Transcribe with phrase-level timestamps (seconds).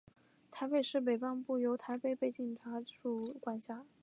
[0.49, 3.85] 台北市北半部由台北北警察署管辖。